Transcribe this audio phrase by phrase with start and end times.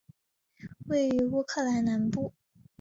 [0.87, 2.33] 位于乌克兰南部。